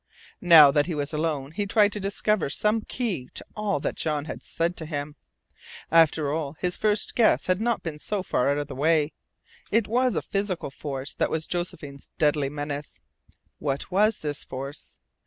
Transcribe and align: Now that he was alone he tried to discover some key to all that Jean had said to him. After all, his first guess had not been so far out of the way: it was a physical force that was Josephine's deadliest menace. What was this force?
Now 0.41 0.71
that 0.71 0.87
he 0.87 0.95
was 0.95 1.13
alone 1.13 1.51
he 1.51 1.67
tried 1.67 1.91
to 1.91 1.99
discover 1.99 2.49
some 2.49 2.81
key 2.81 3.29
to 3.35 3.45
all 3.55 3.79
that 3.81 3.95
Jean 3.97 4.25
had 4.25 4.41
said 4.41 4.75
to 4.77 4.87
him. 4.87 5.15
After 5.91 6.31
all, 6.31 6.53
his 6.53 6.75
first 6.75 7.13
guess 7.13 7.45
had 7.45 7.61
not 7.61 7.83
been 7.83 7.99
so 7.99 8.23
far 8.23 8.49
out 8.49 8.57
of 8.57 8.67
the 8.67 8.73
way: 8.73 9.11
it 9.69 9.87
was 9.87 10.15
a 10.15 10.23
physical 10.23 10.71
force 10.71 11.13
that 11.13 11.29
was 11.29 11.45
Josephine's 11.45 12.09
deadliest 12.17 12.51
menace. 12.53 12.99
What 13.59 13.91
was 13.91 14.17
this 14.21 14.43
force? 14.43 14.97